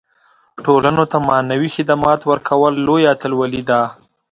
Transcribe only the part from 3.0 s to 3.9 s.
اتلولي ده.